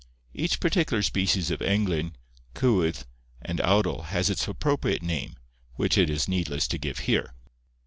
Each 0.33 0.59
particular 0.59 1.03
species 1.03 1.51
of 1.51 1.59
englyn, 1.59 2.13
cywydd, 2.55 3.03
and 3.43 3.59
awdl 3.59 4.05
has 4.05 4.31
its 4.31 4.47
appropriate 4.47 5.03
name, 5.03 5.35
which 5.75 5.95
it 5.95 6.09
is 6.09 6.27
needless 6.27 6.67
to 6.69 6.79
give 6.79 6.97
here. 7.05 7.35